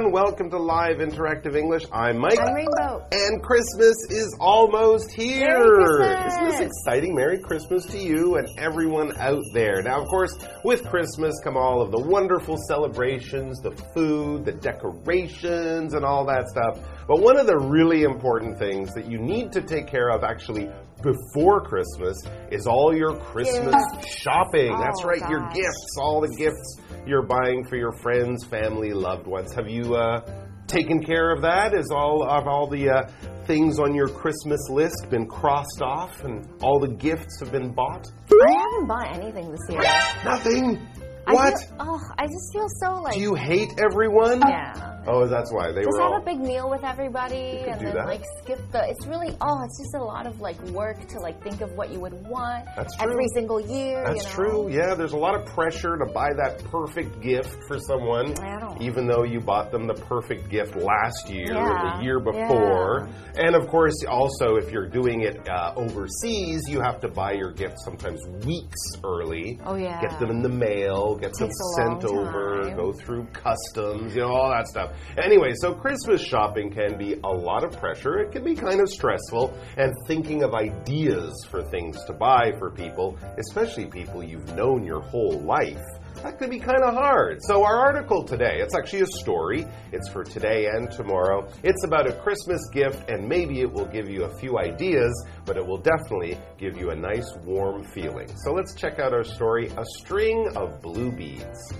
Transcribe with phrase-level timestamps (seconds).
[0.00, 0.12] everyone.
[0.12, 1.84] Welcome to Live Interactive English.
[1.92, 2.38] I'm Mike.
[2.40, 3.06] I'm Rainbow.
[3.12, 6.00] And Christmas is almost here.
[6.00, 7.14] Isn't this exciting?
[7.14, 9.82] Merry Christmas to you and everyone out there.
[9.82, 10.32] Now, of course,
[10.64, 16.48] with Christmas come all of the wonderful celebrations, the food, the decorations, and all that
[16.48, 16.78] stuff.
[17.06, 20.70] But one of the really important things that you need to take care of actually
[21.02, 22.16] before Christmas
[22.50, 23.74] is all your Christmas
[24.06, 24.70] shopping.
[24.78, 29.26] That's Oh, right, your gifts, all the gifts you're buying for your friends, family, loved
[29.26, 29.52] ones.
[29.54, 30.20] Have you uh,
[30.66, 31.74] taken care of that?
[31.74, 33.08] Is all of all the uh,
[33.46, 38.06] things on your Christmas list been crossed off, and all the gifts have been bought?
[38.30, 39.82] I haven't bought anything this year.
[40.24, 40.78] Nothing.
[41.26, 41.58] I What?
[41.58, 43.14] feel- oh, I just feel so like.
[43.14, 44.40] Do you hate everyone?
[44.40, 44.89] yeah.
[45.06, 46.18] Oh, that's why they Just were have all.
[46.22, 48.06] a big meal with everybody and do then that.
[48.06, 48.88] like skip the.
[48.88, 51.90] It's really oh, it's just a lot of like work to like think of what
[51.92, 53.10] you would want That's true.
[53.10, 54.02] every single year.
[54.06, 54.34] That's you know?
[54.34, 54.70] true.
[54.70, 58.34] Yeah, there's a lot of pressure to buy that perfect gift for someone,
[58.80, 63.08] even though you bought them the perfect gift last year or the year before.
[63.36, 67.52] And of course, also if you're doing it uh, overseas, you have to buy your
[67.52, 69.58] gift sometimes weeks early.
[69.64, 70.00] Oh, yeah.
[70.00, 74.50] Get them in the mail, get them sent over, go through customs, you know, all
[74.50, 74.89] that stuff.
[75.22, 78.18] Anyway, so Christmas shopping can be a lot of pressure.
[78.18, 82.70] It can be kind of stressful, and thinking of ideas for things to buy for
[82.70, 85.80] people, especially people you've known your whole life.
[86.22, 87.38] That could be kind of hard.
[87.42, 89.64] So, our article today, it's actually a story.
[89.90, 91.48] It's for today and tomorrow.
[91.62, 95.12] It's about a Christmas gift, and maybe it will give you a few ideas,
[95.46, 98.28] but it will definitely give you a nice warm feeling.
[98.44, 101.72] So, let's check out our story A String of Blue Beads.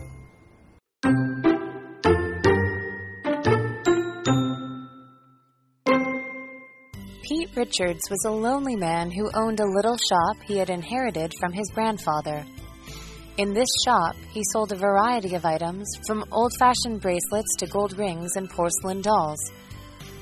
[7.60, 11.70] Richards was a lonely man who owned a little shop he had inherited from his
[11.74, 12.42] grandfather.
[13.36, 17.98] In this shop, he sold a variety of items, from old fashioned bracelets to gold
[17.98, 19.52] rings and porcelain dolls.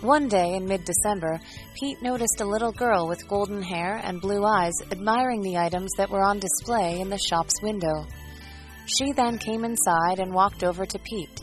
[0.00, 1.38] One day in mid December,
[1.78, 6.10] Pete noticed a little girl with golden hair and blue eyes admiring the items that
[6.10, 8.04] were on display in the shop's window.
[8.86, 11.40] She then came inside and walked over to Pete.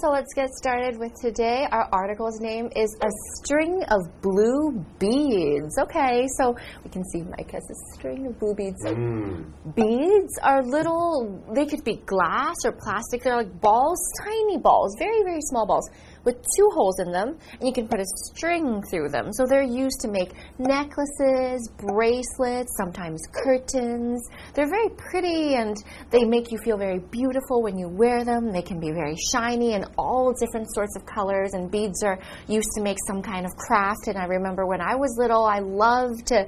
[0.00, 1.66] So let's get started with today.
[1.70, 5.78] Our article's name is A String of Blue Beads.
[5.78, 8.76] Okay, so we can see Mike has a string of blue beads.
[8.82, 9.44] So mm.
[9.74, 13.22] beads are little, they could be glass or plastic.
[13.22, 15.88] They're like balls, tiny balls, very, very small balls
[16.24, 19.32] with two holes in them, and you can put a string through them.
[19.32, 24.20] So they're used to make necklaces, bracelets, sometimes curtains.
[24.54, 25.76] They're very pretty and
[26.10, 28.52] they make you feel very beautiful when you wear them.
[28.52, 32.68] They can be very shiny and all different sorts of colors, and beads are used
[32.76, 34.08] to make some kind of craft.
[34.08, 36.46] And I remember when I was little, I loved to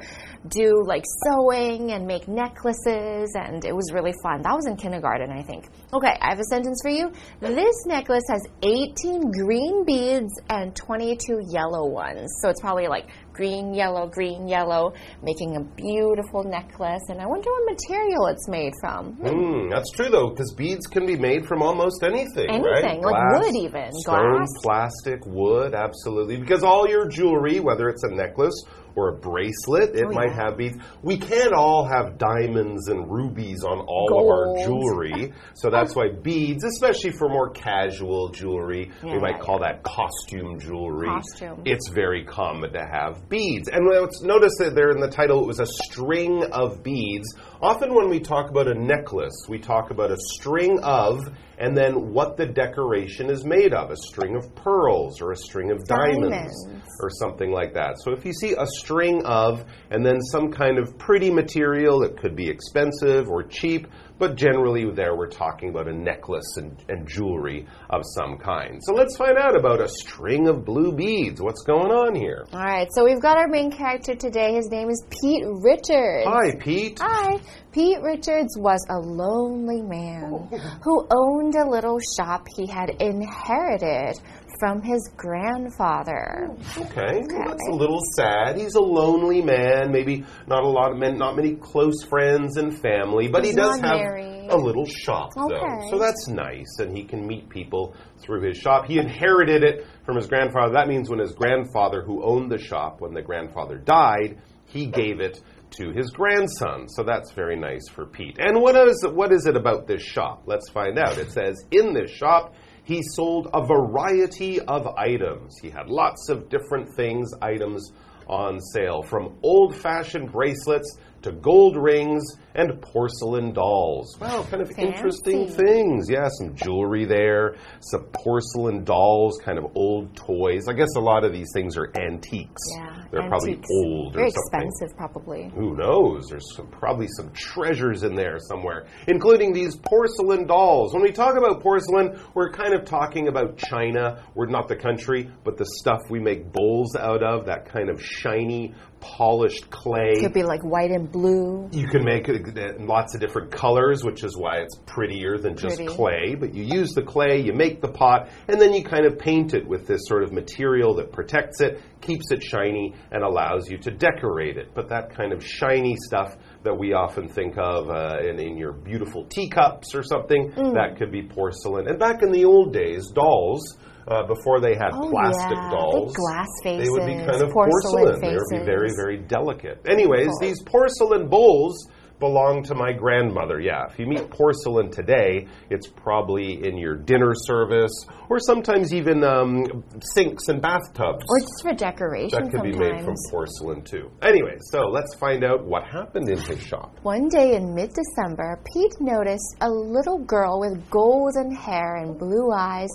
[0.49, 4.43] do like sewing and make necklaces, and it was really fun.
[4.43, 5.67] That was in kindergarten, I think.
[5.93, 7.13] Okay, I have a sentence for you.
[7.41, 12.29] This necklace has 18 green beads and 22 yellow ones.
[12.41, 14.93] So it's probably like green, yellow, green, yellow,
[15.23, 17.03] making a beautiful necklace.
[17.09, 19.13] And I wonder what material it's made from.
[19.15, 22.85] Hmm, that's true though, because beads can be made from almost anything, right?
[22.85, 24.49] Anything, like Glass, wood even, stone, glass.
[24.63, 26.37] plastic, wood, absolutely.
[26.37, 28.63] Because all your jewelry, whether it's a necklace
[28.97, 30.45] or a bracelet, it Oh, might yeah.
[30.45, 30.79] have beads.
[31.03, 35.71] We can't all have diamonds and rubies on all of our jewelry, so oh.
[35.71, 41.09] that's why beads, especially for more casual jewelry, we might call that costume jewelry.
[41.09, 41.63] Costume.
[41.65, 43.69] It's very common to have beads.
[43.69, 43.85] And
[44.23, 47.35] notice that there in the title it was a string of beads.
[47.61, 51.21] Often when we talk about a necklace, we talk about a string of
[51.63, 55.71] and then what the decoration is made of a string of pearls or a string
[55.71, 56.89] of diamonds, Diamonds.
[57.01, 57.95] or something like that.
[58.05, 62.17] So if you see a string of and then some kind of pretty material, it
[62.17, 63.87] could be expensive or cheap,
[64.23, 68.81] but generally there we're talking about a necklace and, and jewelry of some kind.
[68.85, 71.43] So let's find out about a string of blue beads.
[71.43, 72.47] What's going on here?
[72.53, 74.55] All right, so we've got our main character today.
[74.55, 76.25] His name is Pete Richards.
[76.25, 77.01] Hi, Pete.
[77.01, 77.41] Hi.
[77.73, 80.59] Pete Richards was a lonely man oh.
[80.85, 84.21] who owned a little shop he had inherited
[84.63, 86.49] from his grandfather.
[86.79, 88.57] Okay, well, that's a little sad.
[88.57, 89.91] He's a lonely man.
[89.91, 93.81] Maybe not a lot of men, not many close friends and family, but he does
[93.81, 94.47] have married.
[94.51, 96.79] a little shop though, so that's nice.
[96.79, 98.87] And he can meet people through his shop.
[98.87, 100.75] He inherited it from his grandfather.
[100.75, 105.19] That means when his grandfather, who owned the shop, when the grandfather died, he gave
[105.19, 105.43] it
[105.73, 106.89] to his grandson.
[106.89, 108.37] So that's very nice for Pete.
[108.39, 110.45] And what is what is it about this shop?
[110.47, 111.19] Let's find out.
[111.19, 115.57] It says in this shop he sold a variety of items.
[115.61, 117.93] He had lots of different things, items
[118.27, 122.23] on sale, from old fashioned bracelets to gold rings
[122.55, 124.17] and porcelain dolls.
[124.21, 126.09] Wow, kind of interesting things.
[126.11, 130.69] Yeah, some jewelry there, some porcelain dolls, kind of old toys.
[130.69, 132.61] I guess a lot of these things are antiques.
[132.77, 134.69] Yeah, They're probably old Very or something.
[134.69, 135.51] expensive, probably.
[135.55, 136.27] Who knows?
[136.29, 140.93] There's some, probably some treasures in there somewhere, including these porcelain dolls.
[140.93, 144.23] When we talk about porcelain, we're kind of talking about China.
[144.35, 148.03] We're not the country, but the stuff we make bowls out of, that kind of
[148.05, 150.21] shiny, polished clay.
[150.21, 151.69] Could be like white and blue.
[151.73, 155.57] You can make it in lots of different colors, which is why it's prettier than
[155.57, 155.95] just Pretty.
[155.95, 156.35] clay.
[156.35, 159.55] But you use the clay, you make the pot, and then you kind of paint
[159.55, 163.79] it with this sort of material that protects it, keeps it shiny, and allows you
[163.79, 164.75] to decorate it.
[164.75, 168.73] But that kind of shiny stuff that we often think of uh, in, in your
[168.73, 170.75] beautiful teacups or something, Mm.
[170.75, 171.89] that could be porcelain.
[171.89, 173.63] And back in the old days, dolls.
[174.05, 178.03] Uh, before they had Oh, plastic yeah, dolls, glass they would be kind of porcelain
[178.03, 178.21] porcelain.
[178.21, 179.79] They would be very, very delicate.
[179.87, 181.87] Anyways, these porcelain bowls
[182.23, 183.59] belong to my grandmother.
[183.61, 187.93] Yeah, if you meet porcelain today, it's probably in your dinner service
[188.31, 189.85] or sometimes even um,
[190.15, 191.27] sinks and bathtubs.
[191.29, 192.79] Or just for decoration that could sometimes.
[192.79, 194.09] be made from porcelain too.
[194.23, 196.97] Anyway, so let's find out what happened in his shop.
[197.03, 202.53] One day in mid December, Pete noticed a little girl with golden hair and blue
[202.57, 202.91] eyes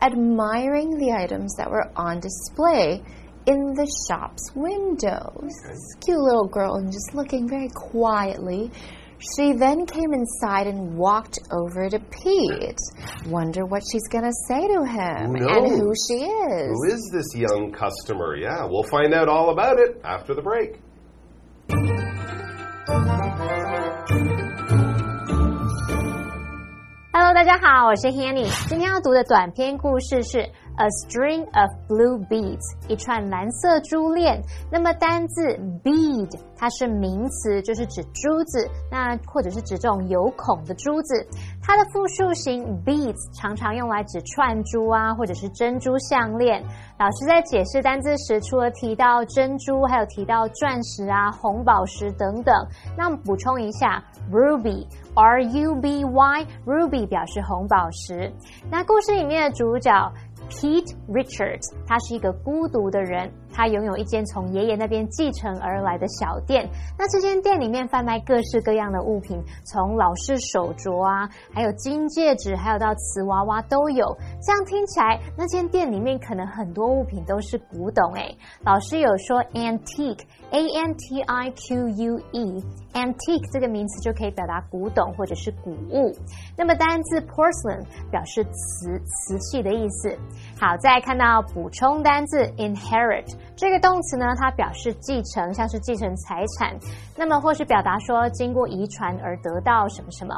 [0.00, 3.02] admiring the items that were on display
[3.45, 5.51] in the shop's windows.
[6.05, 8.71] Cute little girl and just looking very quietly.
[9.37, 12.77] She then came inside and walked over to Pete.
[13.27, 16.05] Wonder what she's gonna say to him Who and who knows?
[16.07, 16.69] she is.
[16.69, 18.35] Who is this young customer?
[18.35, 20.81] Yeah, we'll find out all about it after the break.
[27.13, 28.49] Hello，大家好，我是 Hanny。
[28.67, 30.49] 今天要读的短篇故事是
[30.80, 34.42] A String of Blue Beads，一串蓝色珠链。
[34.72, 35.42] 那么单字
[35.84, 41.26] bead 它是名词，就是指珠子，那或者是指这种有孔的珠子。
[41.62, 46.64] 它的复数形 beads 常常用来指串珠啊，或者是珍珠项链。
[46.98, 52.54] 老师在解释单字时，除了提到珍珠，还有提到钻石啊、红宝石等等。
[52.96, 54.02] 那我们补充一下
[54.32, 54.86] ，ruby。
[55.12, 58.32] R U B Y Ruby 表示红宝石。
[58.70, 59.90] 那故事里面的主角
[60.50, 66.66] Pete Richards，他是一个孤独的人，他拥有一间从爷爷那边继承而来的小店。
[66.98, 74.16] 那这间店里面贩卖各式各样的物品，从老式手镯啊，还有金戒指，还有到瓷娃娃都有。
[74.42, 78.34] 这样听起来，那间店里面可能很多物品都是古董诶。
[78.62, 80.20] 老师有说 antique。
[80.52, 86.12] A N T I Q U E，antique 这个名词就可以表达古董或者是古物。
[86.58, 90.18] 那么单字 porcelain 表示瓷瓷器的意思。
[90.60, 93.24] 好，再看到补充单字 inherit
[93.56, 96.78] 这个动词呢，它表示继承，像是继承财产。
[97.16, 100.34] 那么或是表达说经过遗传而得到什么什么。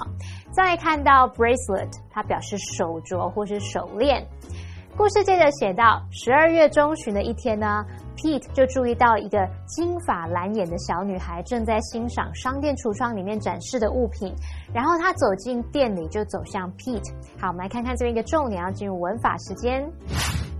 [0.52, 4.24] 再看到 bracelet，它表示手镯或是手链。
[4.96, 7.84] 故事接着写到，十二月中旬的一天呢
[8.22, 14.32] ，Pete 就注意到一个金发蓝眼的小女孩正在欣赏商店橱窗里面展示的物品，
[14.72, 17.12] 然后他走进店里，就走向 Pete。
[17.36, 19.82] 好，我们来看看这边一个重点，要进入文法时间。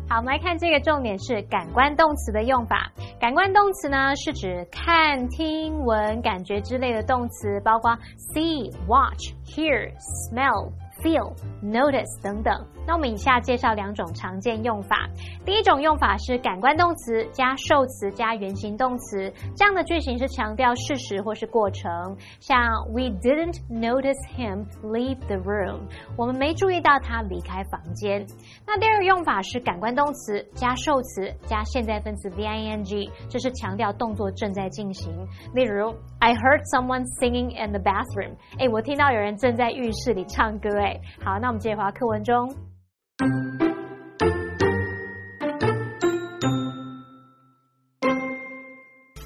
[0.09, 2.91] 好，我们来看这个重点是感官动词的用法。
[3.21, 7.97] 感官动词呢，是指看、听、闻、感觉之类的动词，包括
[8.35, 9.93] see、watch、hear、
[10.29, 10.73] smell。
[11.03, 12.55] feel、notice 等等。
[12.87, 15.09] 那我们以下介绍两种常见用法。
[15.45, 22.61] 第一种用法是感官动词加受词加原形动词，这样的句型是强调事实或是过程，像
[22.93, 25.81] We didn't notice him leave the room，
[26.17, 28.27] 我们没注意到他离开房间。
[28.67, 35.13] 那第二用法是感官动词加受词加现在分词 v-i-n-g，这是强调动作正在进行。
[35.55, 38.35] 例如，I heard someone singing in the bathroom。
[38.59, 40.69] 哎，我听到有人正在浴室里唱歌。
[40.81, 42.72] 哎，好，那我们接着回到课文中。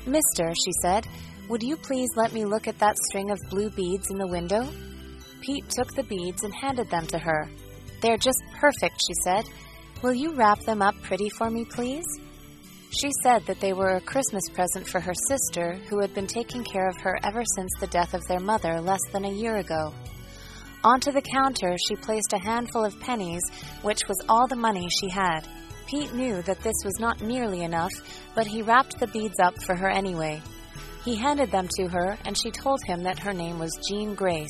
[0.07, 1.07] Mister, she said,
[1.49, 4.67] would you please let me look at that string of blue beads in the window?
[5.43, 7.49] Pete took the beads and handed them to her.
[8.01, 9.45] They're just perfect, she said.
[10.03, 12.05] Will you wrap them up pretty for me, please?
[13.01, 16.65] She said that they were a Christmas present for her sister, who had been taking
[16.65, 19.93] care of her ever since the death of their mother less than a year ago.
[20.85, 23.43] Onto the counter, she placed a handful of pennies,
[23.83, 25.41] which was all the money she had.
[25.87, 27.93] Pete knew that this was not nearly enough,
[28.35, 30.41] but he wrapped the beads up for her anyway.
[31.05, 34.49] He handed them to her, and she told him that her name was Jean Grace.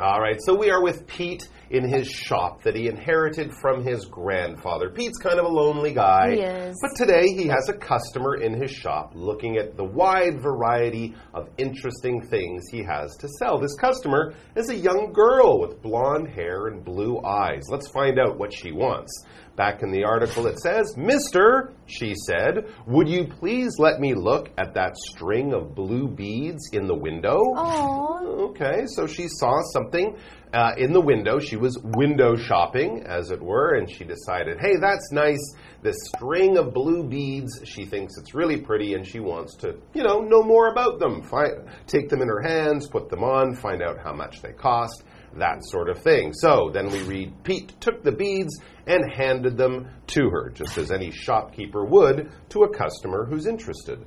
[0.00, 4.04] All right, so we are with Pete in his shop that he inherited from his
[4.04, 4.90] grandfather.
[4.90, 6.30] Pete's kind of a lonely guy.
[6.34, 6.78] He is.
[6.80, 11.48] But today he has a customer in his shop looking at the wide variety of
[11.56, 13.58] interesting things he has to sell.
[13.58, 17.62] This customer is a young girl with blonde hair and blue eyes.
[17.70, 19.24] Let's find out what she wants.
[19.56, 24.50] Back in the article, it says, Mister, she said, would you please let me look
[24.56, 27.38] at that string of blue beads in the window?
[27.54, 28.22] Aww.
[28.50, 30.16] Okay, so she saw something
[30.52, 31.38] uh, in the window.
[31.38, 35.54] She was window shopping, as it were, and she decided, hey, that's nice.
[35.82, 40.02] This string of blue beads, she thinks it's really pretty, and she wants to, you
[40.02, 41.22] know, know more about them.
[41.22, 45.04] Find, take them in her hands, put them on, find out how much they cost
[45.34, 46.32] that sort of thing.
[46.34, 50.90] So then we read Pete took the beads and handed them to her, just as
[50.90, 54.04] any shopkeeper would to a customer who's interested.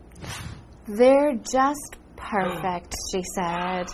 [0.88, 3.88] They're just perfect, she said.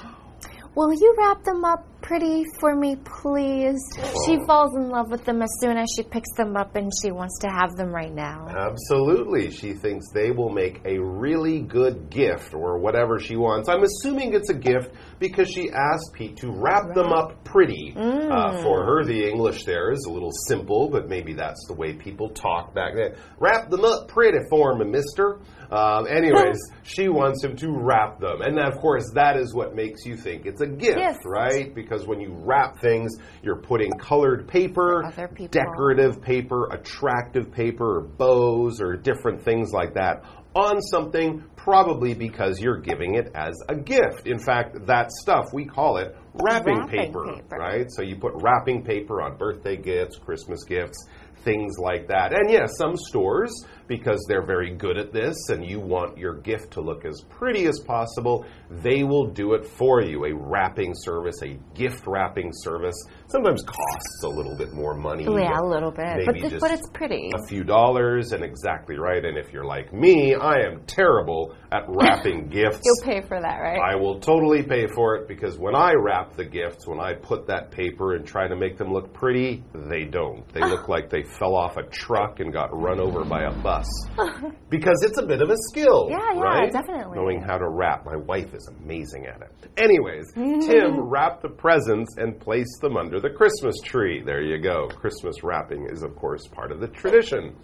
[0.76, 3.80] Will you wrap them up pretty for me, please?
[4.26, 7.12] She falls in love with them as soon as she picks them up and she
[7.12, 8.48] wants to have them right now.
[8.50, 9.52] Absolutely.
[9.52, 13.70] She thinks they will make a really good gift or whatever she wants.
[13.70, 17.94] I'm assuming it's a gift because she asked Pete to wrap them up pretty.
[17.98, 21.94] Uh, for her, the English there is a little simple, but maybe that's the way
[21.94, 23.16] people talk back then.
[23.40, 25.40] Wrap them up pretty for me, mister.
[25.70, 28.42] Um, anyways, she wants him to wrap them.
[28.42, 31.20] And of course, that is what makes you think it's a gift, Gift.
[31.26, 31.74] right?
[31.74, 35.04] Because when you wrap things, you're putting colored paper,
[35.52, 42.60] decorative paper, attractive paper, or bows, or different things like that on something, probably because
[42.60, 44.28] you're giving it as a gift.
[44.28, 47.56] In fact, that stuff, we call it wrapping, Wrapping paper, paper.
[47.58, 47.86] right?
[47.90, 51.08] So you put wrapping paper on birthday gifts, Christmas gifts.
[51.44, 52.34] Things like that.
[52.34, 56.72] And yes, some stores, because they're very good at this and you want your gift
[56.72, 60.24] to look as pretty as possible, they will do it for you.
[60.24, 62.96] A wrapping service, a gift wrapping service,
[63.28, 65.26] sometimes costs a little bit more money.
[65.26, 66.26] Yeah, a little bit.
[66.26, 67.32] But, th- just but it's pretty.
[67.36, 69.26] a few dollars and exactly right.
[69.26, 72.80] And if you're like me, I am terrible at wrapping gifts.
[72.86, 73.78] You'll pay for that, right?
[73.78, 77.48] I will totally pay for it because when I wrap the gifts, when I put
[77.48, 80.48] that paper and try to make them look pretty, they don't.
[80.54, 83.81] They look like they fell off a truck and got run over by a bus.
[84.70, 86.08] because it's a bit of a skill.
[86.10, 86.72] Yeah, yeah, right?
[86.72, 87.18] definitely.
[87.18, 88.06] Knowing how to wrap.
[88.06, 89.72] My wife is amazing at it.
[89.78, 94.22] Anyways, Tim wrapped the presents and placed them under the Christmas tree.
[94.24, 94.88] There you go.
[94.88, 97.56] Christmas wrapping is, of course, part of the tradition.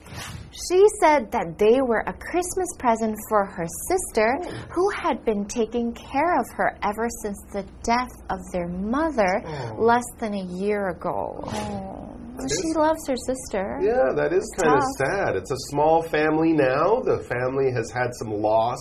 [0.51, 4.37] She said that they were a Christmas present for her sister,
[4.73, 9.75] who had been taking care of her ever since the death of their mother oh.
[9.77, 11.39] less than a year ago.
[11.43, 12.26] Oh.
[12.39, 13.79] She loves her sister.
[13.81, 15.35] Yeah, that is kind of sad.
[15.35, 17.01] It's a small family now.
[17.01, 18.79] The family has had some loss.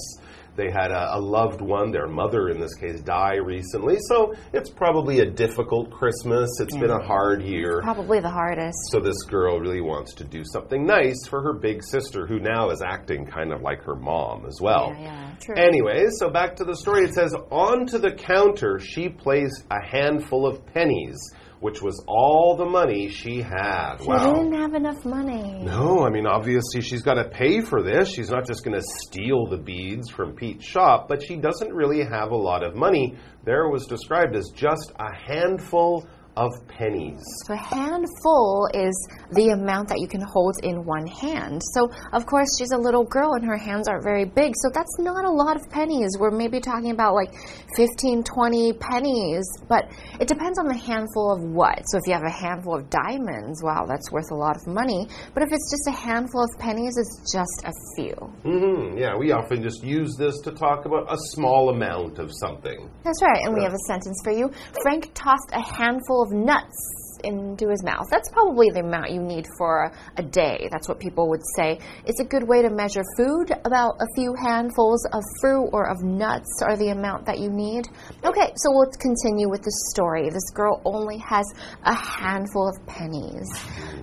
[0.57, 3.99] They had a, a loved one, their mother in this case, die recently.
[4.09, 6.49] So it's probably a difficult Christmas.
[6.61, 7.07] It's been a mm.
[7.07, 7.81] hard year.
[7.83, 8.79] Probably the hardest.
[8.91, 12.71] So this girl really wants to do something nice for her big sister, who now
[12.71, 14.95] is acting kind of like her mom as well.
[14.95, 15.57] Yeah, yeah, true.
[15.57, 17.05] Anyway, so back to the story.
[17.05, 21.19] It says, onto the counter she placed a handful of pennies,
[21.67, 23.97] which was all the money she had.
[24.01, 24.35] She wow.
[24.35, 25.65] didn't have enough money.
[25.65, 28.09] No, I mean, obviously, she's got to pay for this.
[28.09, 32.05] She's not just going to steal the beads from Pete's shop, but she doesn't really
[32.05, 33.17] have a lot of money.
[33.43, 37.23] There was described as just a handful of pennies.
[37.47, 38.95] So a handful is
[39.33, 41.63] the amount that you can hold in one hand.
[41.73, 44.53] So of course she's a little girl and her hands aren't very big.
[44.63, 46.11] So that's not a lot of pennies.
[46.19, 47.33] We're maybe talking about like
[47.77, 49.45] 15, 20 pennies.
[49.69, 49.89] But
[50.21, 51.83] it depends on the handful of what.
[51.89, 55.09] So if you have a handful of diamonds, wow, that's worth a lot of money.
[55.33, 58.15] But if it's just a handful of pennies, it's just a few.
[58.45, 62.91] hmm Yeah, we often just use this to talk about a small amount of something.
[63.05, 63.41] That's right.
[63.45, 64.51] And we have a sentence for you.
[64.83, 68.07] Frank tossed a handful of nuts into his mouth.
[68.11, 70.69] That's probably the amount you need for a, day.
[70.73, 71.79] That's what people would say.
[72.05, 73.53] It's a good way to measure food.
[73.65, 77.87] About a few handfuls of fruit or of nuts are the amount that you need.
[78.25, 80.29] Okay, so we'll continue with the story.
[80.31, 81.47] This girl only has
[81.85, 83.49] a handful of pennies.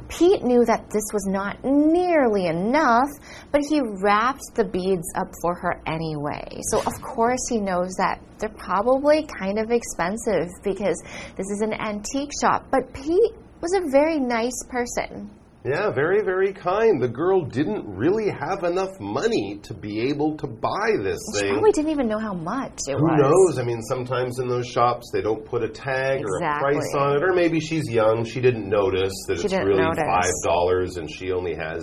[0.07, 3.09] Pete knew that this was not nearly enough,
[3.51, 6.61] but he wrapped the beads up for her anyway.
[6.71, 11.01] So, of course, he knows that they're probably kind of expensive because
[11.37, 12.65] this is an antique shop.
[12.69, 13.31] But Pete
[13.61, 15.31] was a very nice person.
[15.65, 17.01] Yeah, very, very kind.
[17.01, 21.51] The girl didn't really have enough money to be able to buy this She thing.
[21.53, 23.21] probably didn't even know how much it Who was.
[23.55, 23.59] knows?
[23.59, 27.15] I mean, sometimes in those shops they don't put a tag or a price on
[27.15, 30.03] it, or maybe she's young, she didn't notice that She it's really notice.
[30.05, 31.81] five dollars and she only has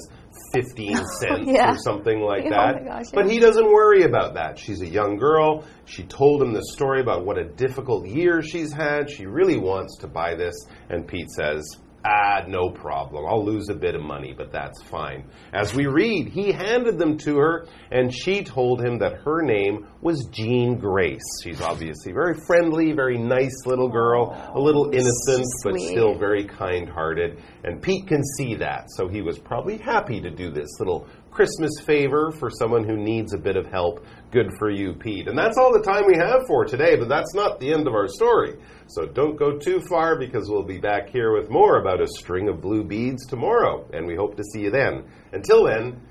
[0.52, 1.72] fifteen oh, cents Yeah.
[1.72, 2.84] or something like Oh that.
[2.84, 4.58] gosh, But he doesn't worry about that.
[4.58, 5.64] She's a young girl.
[5.86, 9.08] She told him the story about what a difficult year she's had.
[9.08, 10.54] She really wants to buy this,
[10.90, 11.64] and Pete says.
[12.02, 13.26] Ah, no problem.
[13.26, 15.24] I'll lose a bit of money, but that's fine.
[15.52, 19.86] As we read, he handed them to her, and she told him that her name
[20.00, 21.20] was Jean Grace.
[21.44, 26.88] She's obviously very friendly, very nice little girl, a little innocent, but still very kind
[26.88, 27.38] hearted.
[27.64, 31.06] And Pete can see that, so he was probably happy to do this little
[31.40, 34.04] Christmas favor for someone who needs a bit of help.
[34.30, 35.26] Good for you, Pete.
[35.26, 37.94] And that's all the time we have for today, but that's not the end of
[37.94, 38.56] our story.
[38.88, 42.50] So don't go too far because we'll be back here with more about a string
[42.50, 45.04] of blue beads tomorrow, and we hope to see you then.
[45.32, 46.02] Until then,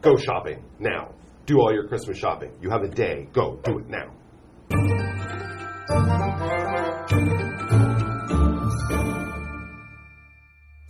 [0.00, 1.12] go shopping now.
[1.46, 2.52] Do all your Christmas shopping.
[2.62, 3.26] You have a day.
[3.32, 4.14] Go do it now.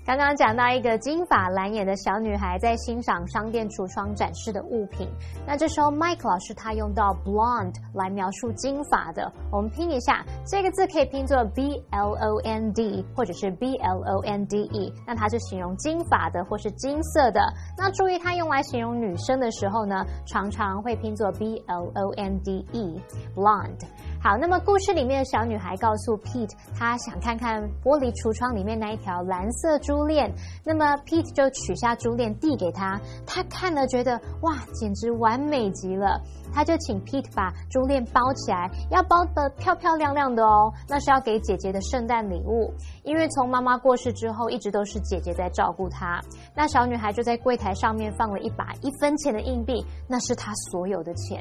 [0.08, 5.06] 刚刚讲到一个金发蓝眼的小女孩在欣赏商店橱窗展示的物品，
[5.46, 14.62] 那这时候 Mike 老师他用到 blonde 来描述金发的，我们拼一下，这个字可以拼作 b l o n d 或者是 b l o n d
[14.62, 17.42] e，那它是形容金发的或是金色的。
[17.76, 22.98] 那注意它用来形容女生的时候呢，常常会拼作 b l o n d e
[23.36, 23.84] blonde。
[24.20, 30.28] 好，那么故事里面的小女孩告诉 Pete，她想看看玻璃橱窗里面那一条蓝色珠链。
[30.64, 36.20] 那么 Pete 就取下珠链递给她，她看了觉得哇，简直完美极了。
[36.52, 42.74] 她就请 Pete 把珠链包起来，要包的漂漂亮亮的哦，那是要给姐姐的圣诞礼物。
[43.04, 46.20] 因为从妈妈过世之后，一直都是姐姐在照顾她。
[46.56, 51.40] 那小女孩就在柜台上面放了一把一分钱的硬币，那是她所有的钱。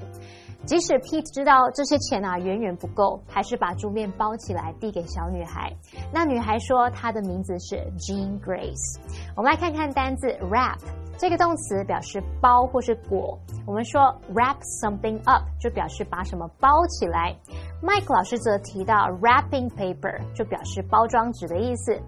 [0.65, 5.73] 即使 Pete 知道这些钱啊远远不够，还是把猪面包起来递给小女孩。
[6.13, 8.99] 那女孩说她的名字是 Jean Grace。
[9.35, 10.77] 我们来看看单字 wrap。
[11.19, 13.39] 这个动词表示包或是裹。
[13.65, 14.01] 我们说
[14.35, 17.35] wrap something up 就表示把什么包起来。
[17.81, 21.99] Mike 老师则提到 wrapping paper 就表示包装纸的意思，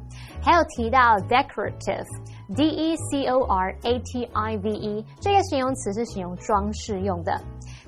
[0.44, 7.34] 还有提到 decorative，d e c o r a t i v e 这个形容词是形容装饰用的。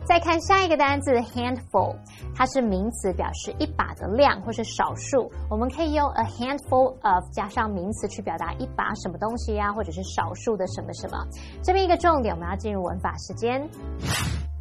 [0.03, 1.95] 再看下一个单字 handful，
[2.35, 5.31] 它是名词，表示一把的量或是少数。
[5.49, 11.17] 我们可以用 a handful of 加上名词去表达一把什么东西呀、或者是少数的什么什么。
[11.63, 13.61] 这边一个重点，我们要进入文法时间。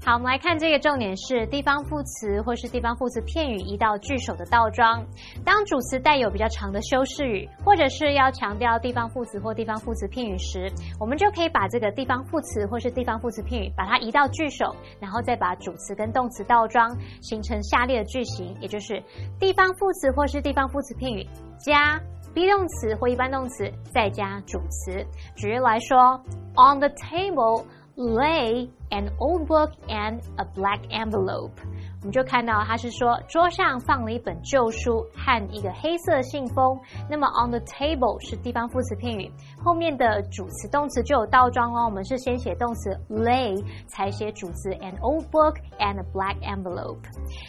[0.03, 5.05] 好，我们来看这个重点是地方副词或是地方副词片语移到句首的倒装。
[5.45, 19.03] 当主词带有比较长的修饰语，或者是要强调地方副词或地方副词片语时，我们就可以把这个地方副词或是地方副词片语把它移到句首，然后再把主词跟动词倒装，形成下列的句型，也就是
[19.39, 21.27] 地方副词或是地方副词片语
[21.59, 22.01] 加
[22.35, 25.05] be 动词或一般动词，再加主词。
[25.37, 26.19] 举例来说
[26.57, 27.65] ，On the table
[27.97, 31.61] lay an old book and a black envelope。
[32.01, 36.79] 我们就看到它是说桌上放了一本旧书和一个黑色信封。
[37.11, 39.31] 那么 on the table 是地方副词片语，
[39.63, 41.85] 后面的主词动词就有倒装哦。
[41.85, 47.01] 我们是先写动词 lay，才写主词 an old book and a black envelope。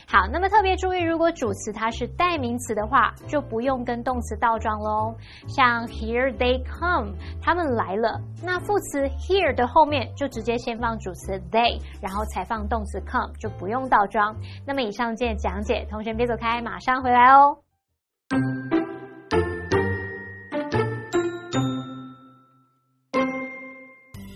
[0.05, 5.15] 好，那么特别注意，如果主词它是代名词的话，就不用跟动词倒装喽。
[5.47, 14.35] 像 here they come，他们来了，那副词 here 的后面就直接先放主词 they，然后才放动词 come，就不用倒装。
[14.66, 17.58] 那么以上见讲解，同学别走开，马上回来哦。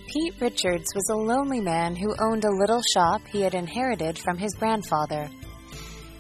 [0.07, 4.37] Pete Richards was a lonely man who owned a little shop he had inherited from
[4.37, 5.29] his grandfather.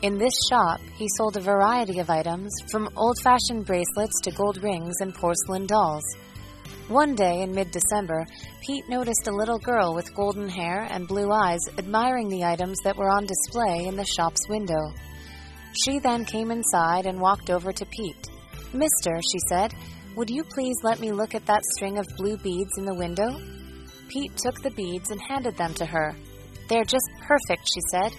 [0.02, 4.62] In this shop, he sold a variety of items, from old fashioned bracelets to gold
[4.62, 6.04] rings and porcelain dolls.
[6.87, 8.25] One day in mid December,
[8.61, 12.95] Pete noticed a little girl with golden hair and blue eyes admiring the items that
[12.95, 14.93] were on display in the shop's window.
[15.83, 18.29] She then came inside and walked over to Pete.
[18.73, 19.73] Mister, she said,
[20.15, 23.35] would you please let me look at that string of blue beads in the window?
[24.07, 26.15] Pete took the beads and handed them to her.
[26.69, 28.13] They're just perfect, she said.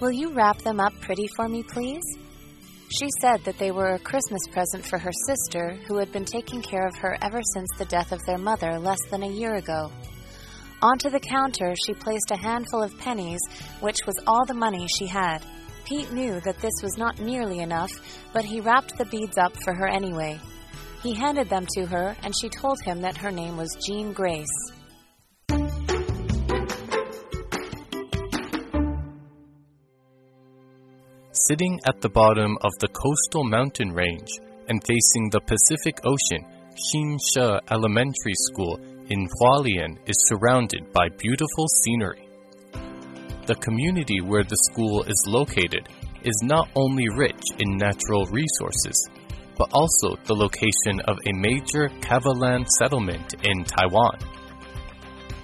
[0.00, 2.02] Will you wrap them up pretty for me, please?
[2.88, 6.62] She said that they were a Christmas present for her sister, who had been taking
[6.62, 9.90] care of her ever since the death of their mother less than a year ago.
[10.82, 13.40] Onto the counter, she placed a handful of pennies,
[13.80, 15.38] which was all the money she had.
[15.84, 17.90] Pete knew that this was not nearly enough,
[18.32, 20.38] but he wrapped the beads up for her anyway.
[21.02, 24.46] He handed them to her, and she told him that her name was Jean Grace.
[31.48, 34.30] Sitting at the bottom of the coastal mountain range
[34.68, 38.80] and facing the Pacific Ocean, Xinshe Elementary School
[39.10, 42.26] in Hualien is surrounded by beautiful scenery.
[43.46, 45.88] The community where the school is located
[46.24, 49.08] is not only rich in natural resources,
[49.56, 54.18] but also the location of a major Kavalan settlement in Taiwan.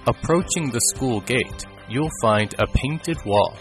[0.07, 3.55] Approaching the school gate, you'll find a painted wall.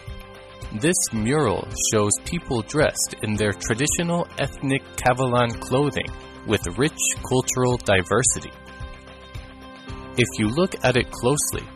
[0.80, 6.08] This mural shows people dressed in their traditional ethnic Kavalan clothing
[6.46, 8.50] with rich cultural diversity.
[10.16, 11.68] If you look at it closely,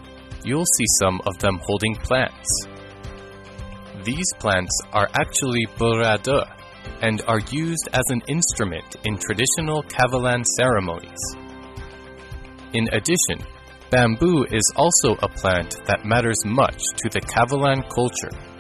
[0.45, 2.49] you'll see some of them holding plants.
[4.03, 6.51] These plants are actually burade
[7.03, 11.37] and are used as an instrument in traditional Kavalan ceremonies.
[12.73, 13.45] In addition,
[13.91, 18.56] bamboo is also a plant that matters much to the Kavalan culture.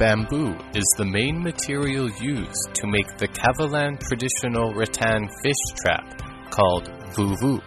[0.00, 6.88] Bamboo is the main material used to make the Kavalan traditional rattan fish trap called
[7.12, 7.60] vuvu.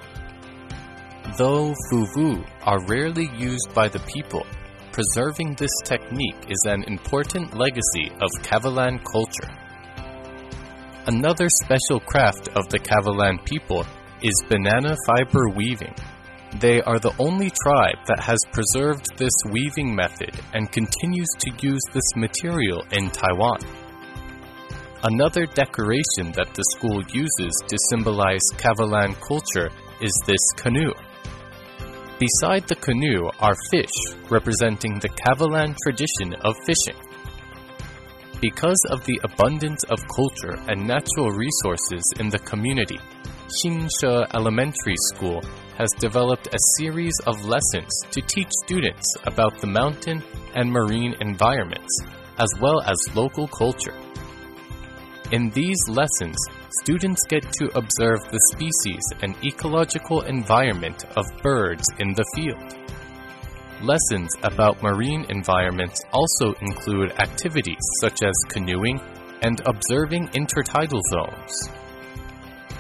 [1.38, 4.48] Though vuvu are rarely used by the people,
[4.92, 9.54] preserving this technique is an important legacy of Kavalan culture.
[11.06, 13.86] Another special craft of the Kavalan people
[14.24, 15.94] is banana fiber weaving.
[16.60, 21.82] They are the only tribe that has preserved this weaving method and continues to use
[21.92, 23.60] this material in Taiwan.
[25.04, 30.94] Another decoration that the school uses to symbolize Kavalan culture is this canoe.
[32.20, 37.02] Beside the canoe are fish representing the Kavalan tradition of fishing.
[38.40, 43.00] Because of the abundance of culture and natural resources in the community,
[43.60, 45.42] Xinshe Elementary School
[45.78, 50.24] has developed a series of lessons to teach students about the mountain
[50.56, 51.92] and marine environments,
[52.38, 53.96] as well as local culture.
[55.32, 56.38] In these lessons,
[56.82, 62.78] students get to observe the species and ecological environment of birds in the field.
[63.82, 69.02] Lessons about marine environments also include activities such as canoeing
[69.42, 71.70] and observing intertidal zones.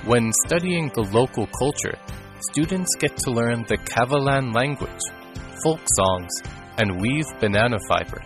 [0.05, 1.97] When studying the local culture,
[2.51, 4.89] students get to learn the Kavalan language,
[5.63, 6.31] folk songs,
[6.77, 8.21] and weave banana fiber.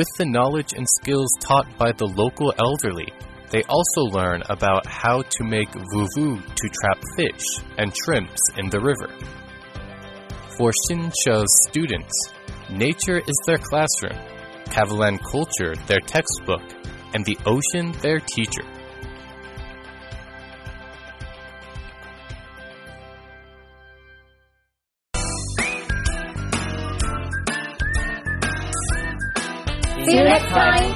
[0.00, 3.12] With the knowledge and skills taught by the local elderly,
[3.50, 7.44] they also learn about how to make vuvu to trap fish
[7.76, 9.10] and shrimps in the river.
[10.56, 12.14] For Xinshe's students,
[12.70, 14.16] nature is their classroom,
[14.68, 16.62] Kavalan culture their textbook,
[17.12, 18.64] and the ocean their teacher.
[30.10, 30.89] See you next time.